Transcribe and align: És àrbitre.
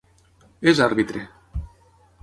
És 0.71 0.81
àrbitre. 0.87 1.23